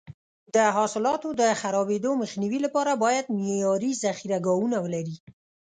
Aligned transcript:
د 0.55 0.57
حاصلاتو 0.75 1.29
د 1.41 1.43
خرابېدو 1.61 2.11
مخنیوي 2.21 2.59
لپاره 2.65 2.91
باید 3.03 3.25
معیاري 3.39 3.91
ذخیره 4.03 4.37
ګاهونه 4.45 4.77
ولري. 4.85 5.17